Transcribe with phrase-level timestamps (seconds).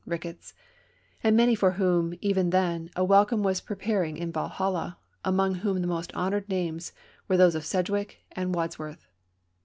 [0.07, 0.55] Ricketts;
[1.23, 5.79] and many for whom, even then, a wel come was preparing in Valhalla, among whom
[5.81, 6.91] the most honored names
[7.27, 9.05] were those of Sedgwick and Wadsworth.